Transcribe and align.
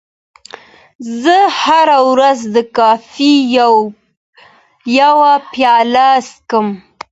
زه 1.21 1.35
هره 1.61 1.97
ورځ 2.11 2.39
د 2.55 2.57
کافي 2.77 3.33
یوه 4.99 5.33
پیاله 5.51 6.07
څښم. 6.27 6.67